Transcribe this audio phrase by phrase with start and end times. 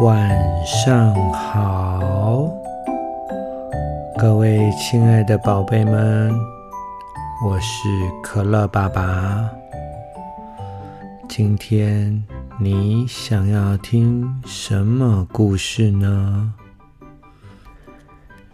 [0.00, 2.48] 晚上好，
[4.16, 6.32] 各位亲爱的宝贝们，
[7.44, 7.88] 我是
[8.22, 9.50] 可乐爸爸。
[11.28, 12.22] 今天
[12.60, 16.54] 你想要听什么故事呢？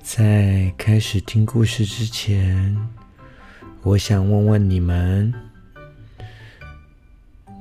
[0.02, 2.74] 在开始听故事之前，
[3.82, 5.34] 我想问问你们：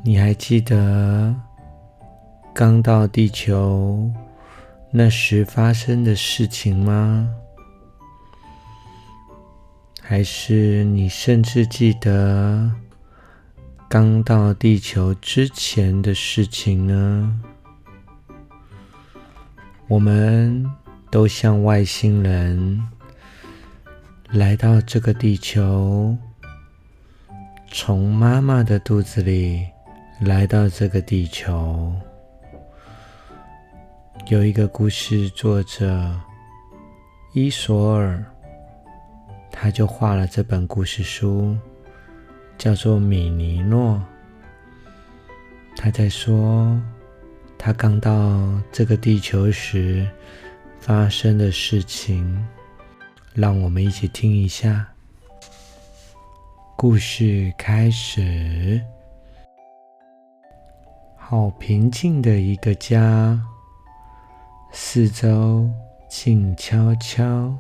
[0.05, 1.35] 你还记得
[2.53, 4.11] 刚到地球
[4.91, 7.27] 那时发生的事情吗？
[10.01, 12.71] 还是你甚至记得
[13.89, 17.41] 刚到地球之前的事情呢？
[19.87, 20.69] 我们。
[21.13, 22.83] 都像外星人
[24.31, 26.17] 来到这个地球，
[27.71, 29.63] 从妈妈的肚子里
[30.21, 31.93] 来到这个地球。
[34.33, 36.19] 有一个故事作者
[37.33, 38.25] 伊索尔，
[39.51, 41.55] 他就画了这本故事书，
[42.57, 43.93] 叫做《米尼诺》。
[45.75, 46.75] 他在说，
[47.59, 50.03] 他刚到这个地球时。
[50.79, 52.43] 发生的事情，
[53.33, 54.85] 让我们一起听一下。
[56.75, 58.81] 故事开始。
[61.15, 63.39] 好平静的一个家，
[64.75, 65.69] 四周
[66.09, 67.55] 静悄悄，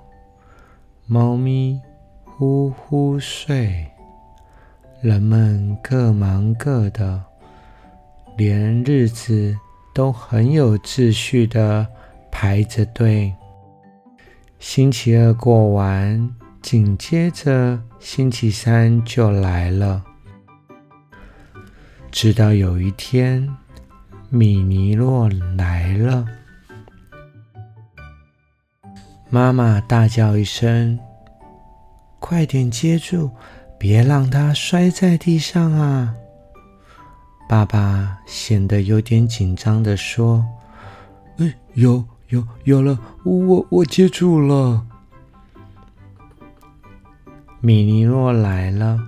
[1.05, 1.79] 猫咪
[2.25, 3.85] 呼呼睡，
[4.99, 7.23] 人们各忙各的，
[8.35, 9.55] 连日子
[9.93, 11.87] 都很有秩序的。
[12.31, 13.31] 排着队，
[14.57, 20.03] 星期二过完，紧接着星期三就来了。
[22.11, 23.47] 直到有一天，
[24.29, 26.27] 米尼洛来了，
[29.33, 30.99] 妈妈大叫一声
[32.21, 33.31] ：“快点接住，
[33.79, 36.13] 别让他摔在地上啊！”
[37.49, 40.45] 爸爸显得有点紧张的说
[41.41, 44.85] ：“哎，有。”有有了，我我接住了。
[47.59, 48.99] 米尼诺来了，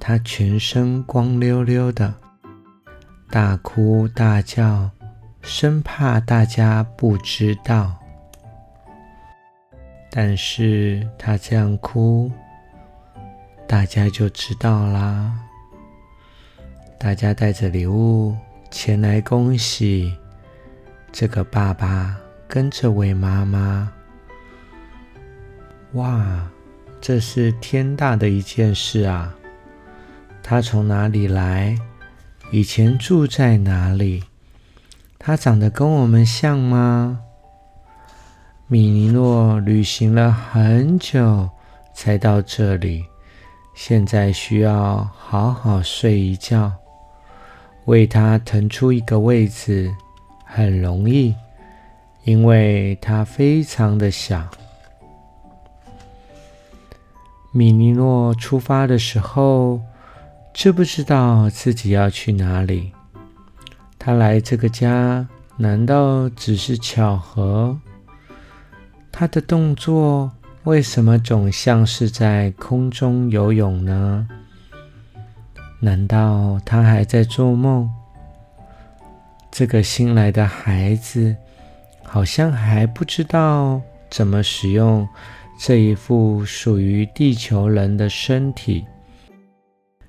[0.00, 2.14] 他全身光溜溜的，
[3.30, 4.90] 大哭大叫，
[5.40, 7.96] 生怕大家不知道。
[10.18, 12.32] 但是他这样哭，
[13.66, 15.30] 大家就知道啦。
[16.98, 18.34] 大家带着礼物
[18.70, 20.10] 前来恭喜
[21.12, 22.16] 这个爸爸。
[22.48, 23.92] 跟这位妈妈，
[25.92, 26.48] 哇，
[27.00, 29.34] 这是天大的一件事啊！
[30.44, 31.76] 他从哪里来？
[32.52, 34.22] 以前住在哪里？
[35.18, 37.20] 他长得跟我们像吗？
[38.68, 41.48] 米尼诺旅行了很久
[41.94, 43.04] 才到这里，
[43.76, 46.72] 现在需要好好睡一觉，
[47.84, 49.88] 为他腾出一个位子，
[50.44, 51.32] 很容易。
[52.24, 54.44] 因为他非常的小。
[57.52, 59.80] 米尼诺出发的时候，
[60.52, 62.90] 知不知道自己要去哪里？
[63.96, 65.24] 他来这个家，
[65.56, 67.78] 难道只是巧合？
[69.18, 70.30] 他的动作
[70.64, 74.28] 为什么总像是在空中游泳呢？
[75.80, 77.88] 难道他还在做梦？
[79.50, 81.34] 这个新来的孩子。
[82.04, 85.08] 好像还不知道怎么使用
[85.58, 88.84] 这一副属于地球人的身体，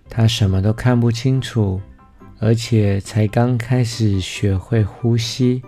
[0.10, 1.82] 他什么都看不清楚，
[2.40, 5.64] 而且才刚开始学会呼吸。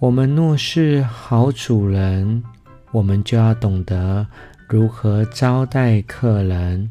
[0.00, 2.42] 我们若是好主人，
[2.90, 4.26] 我们就要懂得
[4.68, 6.90] 如何招待客人。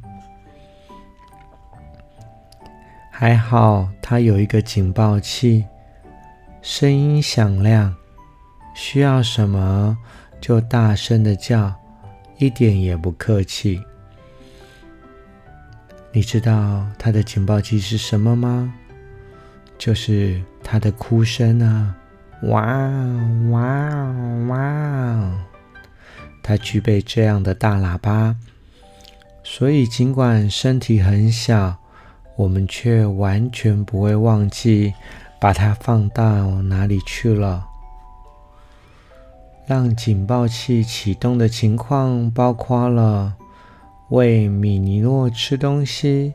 [3.12, 5.66] 还好它有一个警报器，
[6.62, 7.94] 声音响亮。
[8.74, 9.96] 需要什么
[10.42, 11.72] 就大声的叫，
[12.40, 13.80] 一点也不客气。
[16.12, 18.74] 你知道它的警报器是什么吗？
[19.78, 21.96] 就是它的哭声啊！
[22.44, 22.62] 哇
[23.52, 24.14] 哇
[24.50, 25.32] 哇！
[26.42, 28.36] 它具备这样的大喇叭，
[29.44, 31.78] 所以尽管身体很小，
[32.36, 34.94] 我们却完全不会忘记
[35.40, 37.66] 把它放到哪里去了。
[39.66, 43.36] 让警报器启动的情况包括了
[44.10, 46.34] 喂米尼诺吃东西、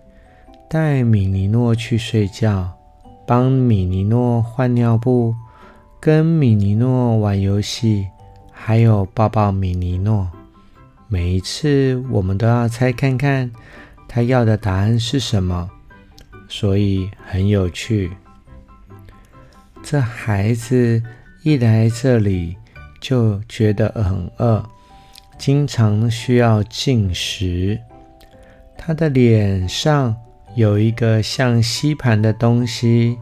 [0.71, 2.73] 带米尼诺去睡觉、
[3.27, 5.35] 帮米尼诺换尿布、
[6.01, 8.07] 跟米尼诺玩游戏，
[8.53, 10.31] 还有抱抱米尼诺。
[11.09, 13.51] 每一次我们都要猜看看
[14.07, 15.69] 他要的答案是什么，
[16.49, 18.13] 所以很有趣。
[19.83, 21.03] 这孩子
[21.43, 22.57] 一来这里
[23.01, 24.65] 就觉得很饿，
[25.37, 27.77] 经常需要进食。
[28.77, 30.15] 他的脸上
[30.55, 33.19] 有一个像吸盘的东西。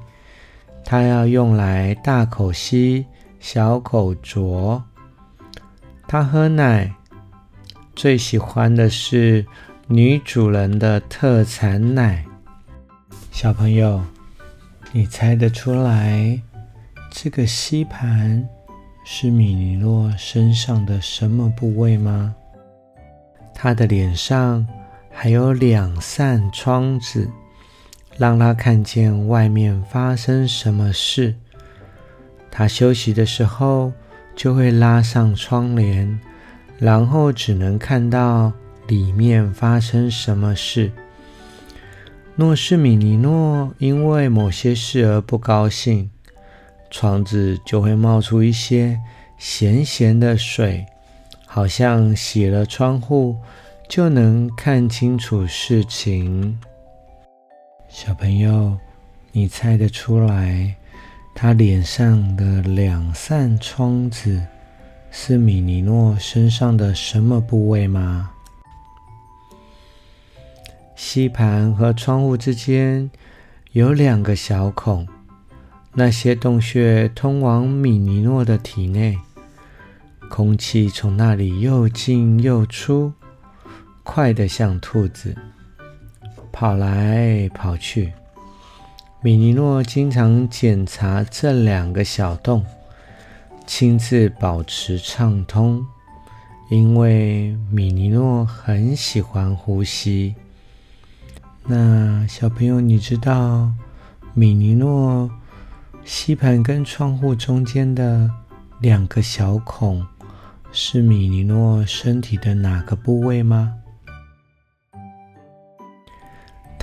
[0.89, 3.05] 它要用来大口吸，
[3.41, 4.81] 小口啄。
[6.07, 6.95] 它喝奶，
[7.97, 9.45] 最喜欢的是
[9.89, 12.25] 女主人的特产奶。
[13.33, 14.01] 小朋友，
[14.93, 16.41] 你猜得出来
[17.11, 18.49] 这个吸盘
[19.05, 22.33] 是米尼诺身上的什么部位吗？
[23.53, 24.65] 他的脸上
[25.11, 27.29] 还有两扇窗子。
[28.19, 31.35] 让他看见外面发生什么事。
[32.51, 33.93] 他休息的时候
[34.35, 36.19] 就会拉上窗帘，
[36.79, 38.53] 然后只能看到
[38.87, 40.91] 里面发生什么事。
[42.35, 46.11] 诺是米尼诺因为某些事而不高兴，
[46.91, 48.99] 窗子就会冒出一些
[49.39, 50.87] 咸咸的水，
[51.47, 53.37] 好像洗了窗户
[53.89, 56.59] 就能看清楚事情。
[57.97, 58.77] 小朋友，
[59.33, 60.77] 你猜得出来，
[61.35, 64.47] 他脸上的两扇窗子
[65.11, 68.33] 是米尼诺身上的什么部位吗？
[70.95, 73.11] 吸盘和窗户之间
[73.73, 75.09] 有两个小孔，
[75.95, 79.19] 那些洞穴通往米尼诺的体内，
[80.29, 83.15] 空气从那里又进又出，
[84.03, 85.35] 快得像兔子。
[86.59, 88.15] 跑来跑去，
[89.21, 92.65] 米尼诺经常检查这两个小洞，
[93.67, 95.85] 亲自保持畅通，
[96.71, 100.35] 因为米尼诺很喜欢呼吸。
[101.67, 103.71] 那小朋友，你知道
[104.33, 105.31] 米尼诺
[106.07, 108.31] 吸盘跟窗户中间的
[108.81, 110.07] 两个小孔
[110.73, 113.75] 是米尼诺身体的哪个部位吗？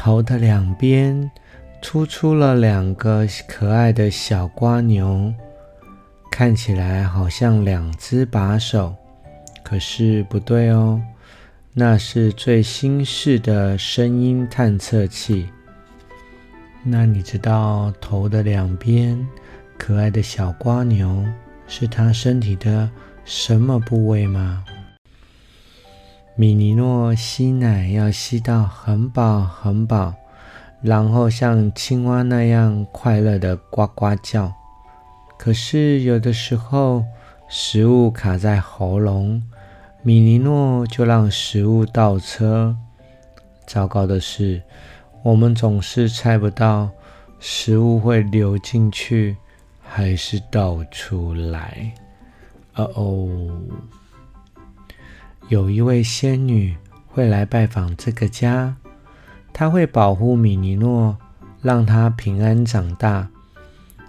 [0.03, 1.31] 头的两边
[1.81, 5.33] 突出了两个可爱的小瓜牛，
[6.29, 8.93] 看起来好像两只把手，
[9.63, 11.01] 可是不对哦，
[11.71, 15.47] 那是最新式的声音探测器。
[16.83, 19.17] 那你知道头的两边
[19.77, 21.23] 可爱的小瓜牛
[21.65, 22.89] 是它身体的
[23.23, 24.65] 什么部位吗？
[26.35, 30.15] 米尼诺吸奶要吸到很饱很饱，
[30.81, 34.51] 然后像青蛙那样快乐的呱呱叫。
[35.37, 37.05] 可是有的时候
[37.47, 39.43] 食物卡在喉咙，
[40.01, 42.75] 米尼诺就让食物倒车。
[43.67, 44.59] 糟糕的是，
[45.21, 46.89] 我们总是猜不到
[47.39, 49.37] 食物会流进去
[49.83, 51.93] 还是倒出来。
[52.73, 53.49] 哦哦。
[55.49, 56.75] 有一位仙女
[57.07, 58.75] 会来拜访这个家，
[59.51, 61.17] 她会保护米尼诺，
[61.61, 63.27] 让他平安长大。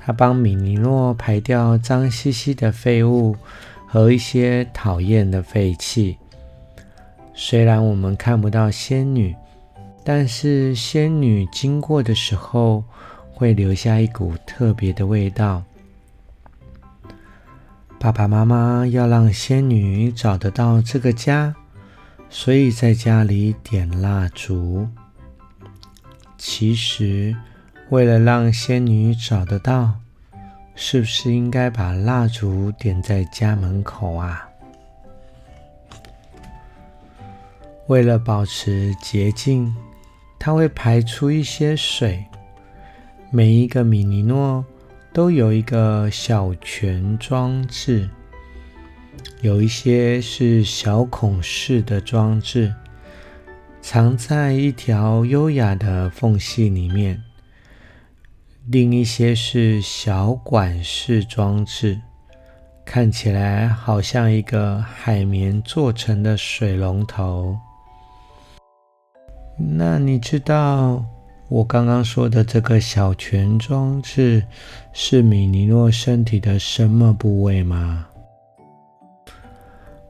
[0.02, 3.36] 她帮米尼诺排掉脏兮兮的废物
[3.86, 6.16] 和一些讨厌的废气。
[7.34, 9.34] 虽然我们看不到仙女，
[10.04, 12.84] 但是仙女经过的时候
[13.32, 15.62] 会留下一股特别的味道。
[17.98, 21.54] 爸爸妈妈要让仙女找得到这个家，
[22.28, 24.86] 所以在家里点蜡烛。
[26.36, 27.34] 其实，
[27.88, 29.94] 为了让仙女找得到，
[30.74, 34.46] 是不是应该把蜡烛点在家门口啊？
[37.86, 39.74] 为了保持洁净，
[40.38, 42.22] 它会排出一些水。
[43.30, 44.62] 每一个米尼诺。
[45.14, 48.10] 都有一个小泉装置，
[49.42, 52.74] 有一些是小孔式的装置，
[53.80, 57.16] 藏在一条优雅的缝隙里面；
[58.66, 62.00] 另一些是小管式装置，
[62.84, 67.56] 看起来好像一个海绵做成的水龙头。
[69.56, 71.04] 那你知道？
[71.54, 74.42] 我刚刚说的这个小泉装置
[74.92, 78.08] 是米尼诺身体的什么部位吗？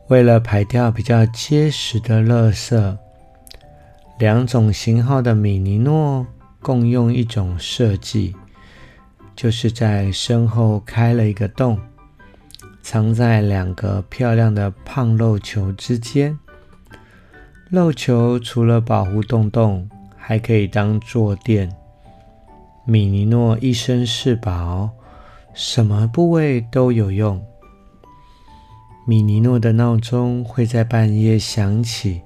[0.08, 2.96] 为了排掉比较结实的垃圾，
[4.18, 6.26] 两种型号的米尼诺
[6.62, 8.34] 共用一种设计。
[9.36, 11.78] 就是在身后开了一个洞，
[12.80, 16.38] 藏在两个漂亮的胖肉球之间。
[17.68, 19.86] 肉球除了保护洞洞，
[20.26, 21.70] 还可以当坐垫。
[22.86, 24.88] 米尼诺一身是宝，
[25.52, 27.44] 什么部位都有用。
[29.06, 32.22] 米尼诺的闹钟会在半夜响起，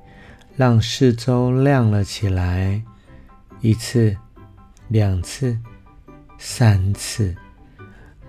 [0.55, 2.81] 让四周亮了起来。
[3.61, 4.17] 一次，
[4.87, 5.59] 两次。
[6.39, 7.35] 三次，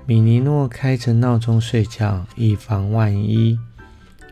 [0.08, 3.60] 米尼诺开着闹钟睡觉，以防万一。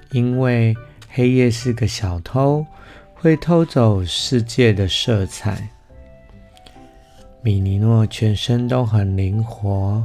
[0.09, 0.75] 因为
[1.07, 2.65] 黑夜是个小偷，
[3.19, 5.67] 会偷走世界的色彩。
[7.41, 10.03] 米尼诺全身都很灵活，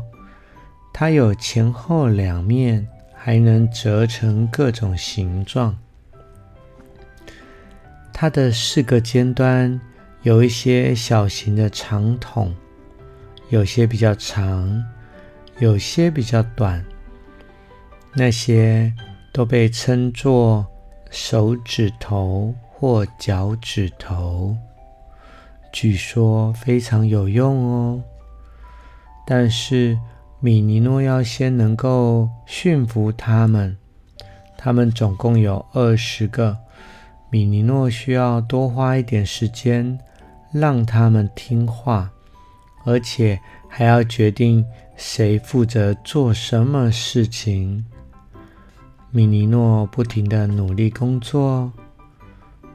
[0.95, 5.77] 它有前后两面，还能折成各种形状。
[8.15, 9.79] 它的四个尖端
[10.23, 12.55] 有一些小型的长筒。
[13.51, 14.83] 有些比较长，
[15.59, 16.83] 有些比较短，
[18.15, 18.91] 那些
[19.31, 20.67] 都被称作
[21.11, 24.57] 手指头或脚趾头，
[25.73, 28.03] 据说非常有用哦。
[29.25, 29.97] 但是
[30.41, 33.77] 米尼诺要先能够驯服它们，
[34.59, 36.59] 它们总共有二十个，
[37.31, 39.97] 米尼诺需要多花一点时间
[40.51, 42.11] 让它们听话。
[42.85, 47.87] 而且还要决定谁负责做什么事情。
[49.13, 51.73] 米尼诺不停的努力工作。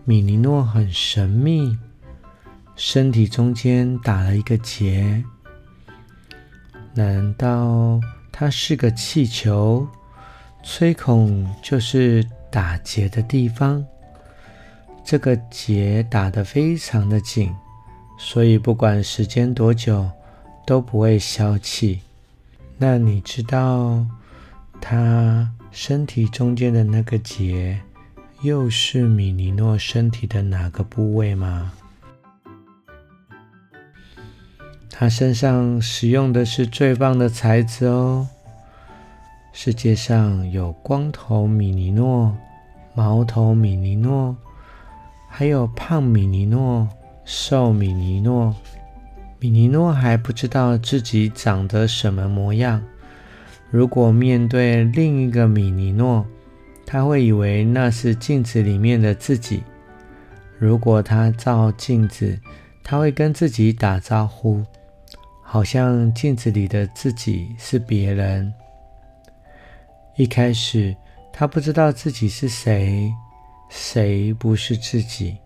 [0.09, 1.77] 米尼诺很神秘，
[2.77, 5.21] 身体中间打了一个结。
[6.93, 7.99] 难道
[8.31, 9.85] 它是个气球？
[10.63, 13.85] 吹孔就是打结的地方。
[15.03, 17.53] 这个结打得非常的紧。
[18.17, 20.09] 所以不管时间多久
[20.65, 21.99] 都不会消气。
[22.77, 24.05] 那你知道
[24.79, 27.77] 它身体中间的那个结
[28.41, 31.72] 又是米尼诺身体的哪个部位吗？
[34.89, 38.27] 他身上使用的是最棒的材质哦。
[39.53, 42.36] 世界上有光头米尼诺、
[42.94, 44.36] 毛头米尼诺，
[45.27, 46.88] 还有胖米尼诺。
[47.25, 48.56] 瘦米尼诺，
[49.39, 52.82] 米尼诺还不知道自己长得什么模样。
[53.70, 56.25] 如果面对另一个米尼诺，
[56.89, 59.62] 他会以为那是镜子里面的自己。
[60.58, 62.39] 如果他照镜子，
[62.82, 64.63] 他会跟自己打招呼，
[65.44, 68.51] 好像镜子里的自己是别人。
[70.15, 70.96] 一开始，
[71.34, 73.13] 他不知道自己是谁，
[73.67, 75.38] 谁不是自己。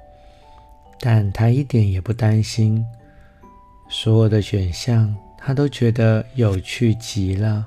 [0.99, 2.85] 但他一点也不担心，
[3.89, 7.65] 所有的选项他都觉得有趣极了。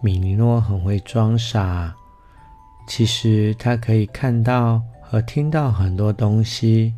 [0.00, 1.94] 米尼诺很会装傻，
[2.86, 6.94] 其实他可以看到和听到很多东西，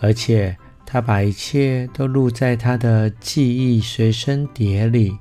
[0.00, 5.16] 而且他把一切都录在他的记忆随身碟里。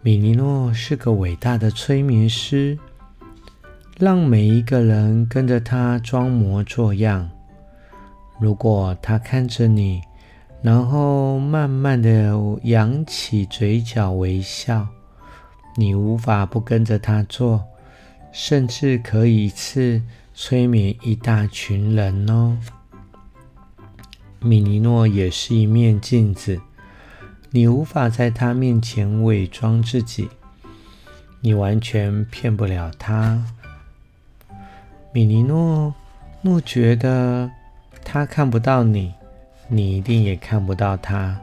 [0.00, 2.78] 米尼诺是个伟大的催眠师，
[3.98, 7.28] 让每一个人跟着他装模作样。
[8.40, 10.00] 如果他看着你，
[10.62, 12.32] 然后慢慢的
[12.62, 14.86] 扬起嘴角微笑，
[15.76, 17.62] 你无法不跟着他做，
[18.32, 20.02] 甚至可以一次
[20.34, 22.56] 催眠一大群人哦。
[24.40, 26.60] 米尼诺也是一面镜子，
[27.50, 30.28] 你无法在他面前伪装自己，
[31.40, 33.44] 你完全骗不了他。
[35.12, 35.94] 米尼诺
[36.42, 37.50] 诺觉得。
[38.10, 39.12] 他看不到你，
[39.66, 41.38] 你一定也看不到他，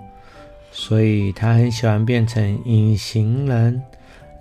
[0.71, 3.83] 所以他很喜欢变成隐形人，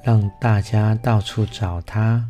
[0.02, 2.26] 让大家到处找他。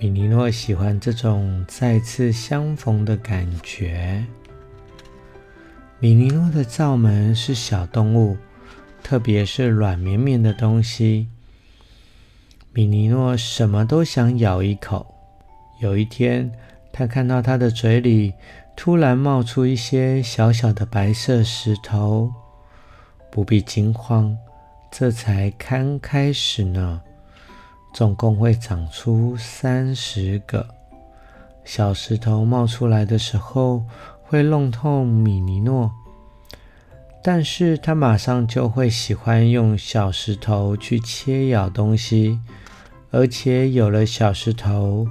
[0.00, 4.24] 米尼诺喜欢这种再次相逢的感觉。
[5.98, 8.38] 米尼诺的罩门是小动物，
[9.02, 11.28] 特别是软绵绵的东西。
[12.72, 15.14] 米尼诺什么都想咬一口。
[15.80, 16.50] 有一天。
[16.92, 18.34] 他看到他的嘴里
[18.74, 22.32] 突然冒出一些小小的白色石头，
[23.30, 24.36] 不必惊慌，
[24.90, 27.00] 这才刚开始呢。
[27.92, 30.66] 总共会长出三十个
[31.64, 33.84] 小石头，冒出来的时候
[34.22, 35.90] 会弄痛米尼诺，
[37.22, 42.40] 但是他马上就会喜欢用小石头去切咬东西，
[43.10, 45.08] 而且有了小石头。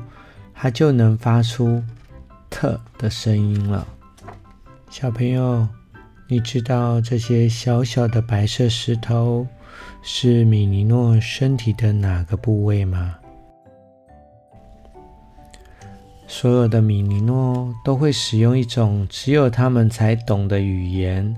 [0.62, 1.82] 它就能发出
[2.52, 3.88] “特”的声音了。
[4.90, 5.66] 小朋友，
[6.28, 9.48] 你知道这些小小的白色石头
[10.02, 13.16] 是米尼诺身体的哪个部位吗？
[16.28, 21.36] 所有的米尼诺都会使用一种只有他们才懂的语言，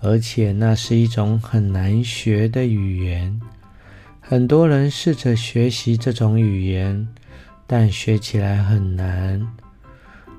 [0.00, 3.40] 而且那是一种很难学的语言。
[4.20, 7.08] 很多人试着学习这种语言，
[7.66, 9.46] 但学起来很难。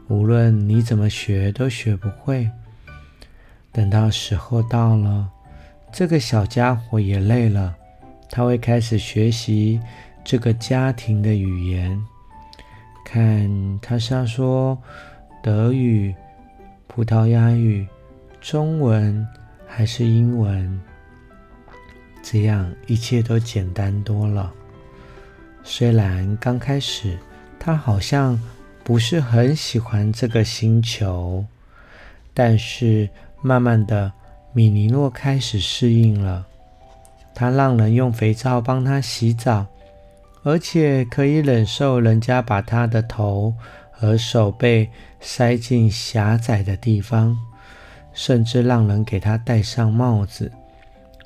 [0.08, 2.50] 无论你怎么学，都学不会。
[3.72, 5.28] 等到时候到了，
[5.98, 7.74] 这个小家伙也累了，
[8.30, 9.80] 他会开始学习
[10.26, 11.98] 这个家庭的语言。
[13.06, 14.78] 看他是要说
[15.42, 16.14] 德语、
[16.88, 17.88] 葡萄牙语、
[18.42, 19.26] 中文
[19.66, 20.78] 还是英文？
[22.22, 24.52] 这样一切都简单多了。
[25.64, 27.18] 虽然刚开始
[27.58, 28.38] 他好像
[28.84, 31.46] 不是很喜欢这个星球，
[32.34, 33.08] 但是
[33.42, 34.12] 慢慢的，
[34.56, 36.48] 米尼诺开始适应了。
[37.36, 39.68] 他让人用肥皂帮他洗澡。
[40.48, 43.52] 而且可以忍受人家把他的头
[43.90, 44.88] 和手背
[45.20, 47.36] 塞进狭窄的地方，
[48.14, 50.52] 甚至让人给他戴上帽子。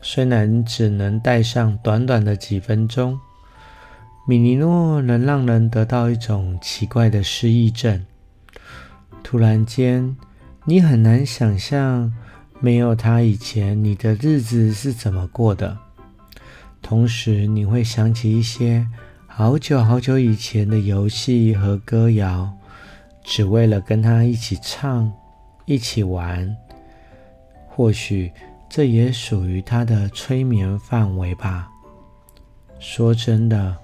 [0.02, 3.20] 虽然只能戴上短短的几分钟，
[4.26, 8.06] 米尼诺能让人得到一种奇怪的失忆症。
[9.22, 10.16] 突然间，
[10.64, 12.14] 你很难想象
[12.60, 15.78] 没有他以前你的日子是怎么过的。
[16.82, 18.88] 同时，你会想起一些。
[19.28, 22.52] 好久好久以前的游戏和歌谣，
[23.24, 25.10] 只为了跟他一起唱、
[25.66, 26.54] 一起玩。
[27.70, 28.30] 或许
[28.70, 31.70] 这也属于他的催眠范围吧。
[32.80, 33.78] 说真的，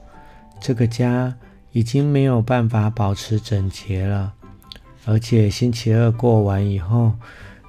[0.60, 1.34] 这个家
[1.71, 4.34] 已经没有办法保持整洁了，
[5.06, 7.13] 而且星期二过完以后，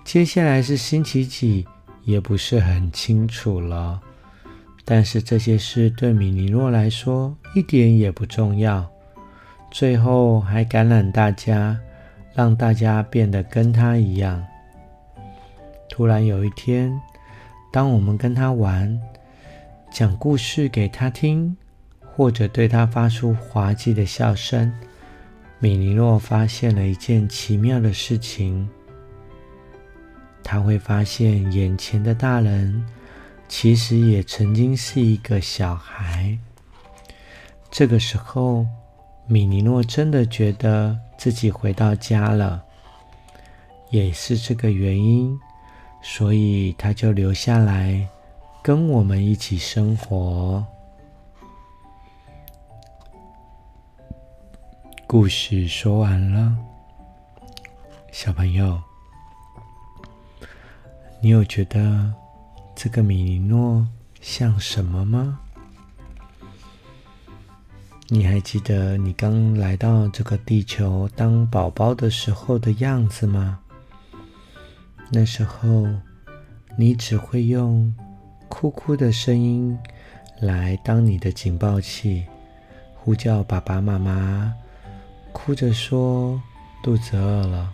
[0.07, 1.67] 接下来是星期几
[2.05, 4.01] 也不是很清楚了。
[4.85, 8.89] 但是这些事对米尼诺来说一点也不重要。
[9.69, 11.77] 最后还感染大家，
[12.33, 14.47] 让大家变得跟他一样。
[15.89, 16.97] 突然有一天，
[17.73, 18.97] 当我们跟他玩，
[19.91, 21.57] 讲故事给他听，
[22.01, 24.73] 或者对他发出滑稽的笑声，
[25.59, 28.69] 米尼诺发现了一件奇妙的事情：
[30.49, 32.87] 他会发现眼前的大人。
[33.49, 36.39] 其实也曾经是一个小孩。
[37.69, 38.65] 这个时候，
[39.27, 42.63] 米尼诺真的觉得自己回到家了。
[43.91, 45.37] 也是这个原因，
[46.03, 48.09] 所以他就留下来
[48.63, 50.65] 跟我们一起生活。
[55.07, 56.53] 故事说完了，
[58.11, 58.83] 小朋友，
[61.21, 62.13] 你有觉得？
[62.75, 63.89] 这个米尼诺
[64.21, 65.41] 像什么吗？
[68.09, 73.59] 你还记得你刚来到这个地球当宝宝的时候的样子吗？
[75.11, 75.89] 那时候
[76.77, 77.93] 你只会用
[78.49, 79.77] 哭哭的声音
[80.39, 82.27] 来当你的警报器，
[82.95, 84.53] 呼叫爸爸妈妈，
[85.33, 86.39] 哭着说
[86.83, 87.73] 肚子饿了，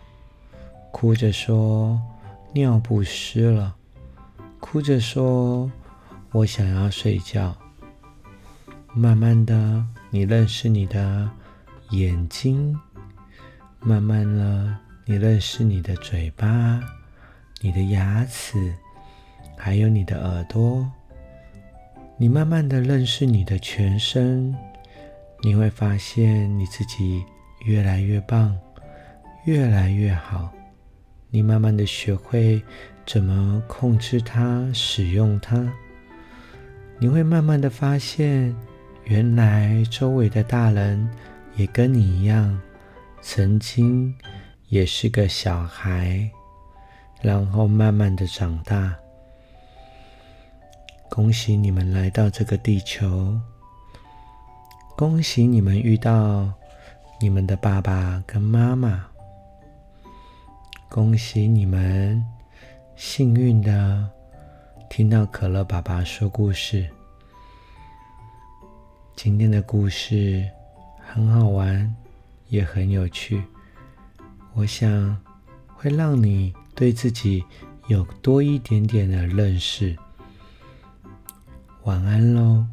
[0.92, 2.00] 哭着说
[2.52, 3.76] 尿不湿了。
[4.60, 5.70] 哭着说
[6.32, 7.56] ：“我想要睡觉。”
[8.94, 11.30] 慢慢的，你认识你的
[11.90, 12.74] 眼睛；
[13.80, 16.80] 慢慢的，你认识你的嘴巴、
[17.60, 18.74] 你的牙齿，
[19.56, 20.86] 还有你的耳朵。
[22.18, 24.54] 你慢慢的认识你的全身，
[25.42, 27.24] 你会发现你自己
[27.64, 28.56] 越来越棒，
[29.46, 30.52] 越来越好。
[31.32, 32.62] 你慢慢的学会。
[33.04, 35.68] 怎么控制它、使用它？
[37.00, 38.54] 你会慢慢的发现，
[39.06, 41.10] 原来周围的大人
[41.56, 42.56] 也跟你一样，
[43.20, 44.14] 曾经
[44.68, 46.30] 也是个小孩，
[47.20, 48.94] 然后慢慢的长大。
[51.10, 53.36] 恭喜你们来到这个地球，
[54.96, 56.48] 恭喜你们遇到
[57.20, 59.04] 你们的爸爸跟妈妈，
[60.94, 62.22] 恭喜你们。
[62.96, 64.06] 幸运的
[64.90, 66.86] 听到可乐爸爸说故事。
[69.16, 70.46] 今天的故事
[70.98, 71.96] 很好玩，
[72.48, 73.42] 也很有趣。
[74.52, 75.16] 我想
[75.66, 77.42] 会让你对自己
[77.88, 79.96] 有多一点点的认识。
[81.84, 82.66] 晚安喽！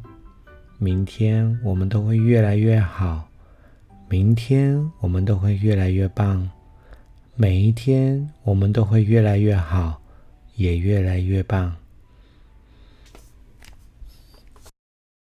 [0.76, 3.26] 明天我们都会越来越好，
[4.10, 6.46] 明天我们都会越来越棒，
[7.42, 10.00] 每一天我们都会越来越好。
[10.60, 11.79] 也越来越棒。